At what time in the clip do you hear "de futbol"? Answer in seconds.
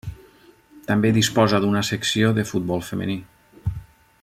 2.39-2.83